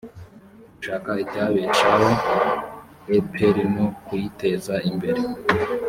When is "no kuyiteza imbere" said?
3.75-5.21